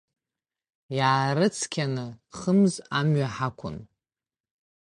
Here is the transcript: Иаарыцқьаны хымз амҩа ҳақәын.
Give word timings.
Иаарыцқьаны 0.97 2.05
хымз 2.37 2.73
амҩа 2.97 3.27
ҳақәын. 3.35 3.77